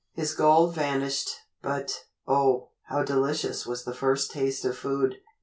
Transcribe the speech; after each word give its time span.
His 0.13 0.33
gold 0.33 0.73
vanished, 0.73 1.29
but, 1.61 2.05
oh, 2.27 2.71
how 2.85 3.03
delicious 3.03 3.67
was 3.67 3.83
the 3.83 3.93
first 3.93 4.31
taste 4.31 4.65
of 4.65 4.75
food. 4.75 5.17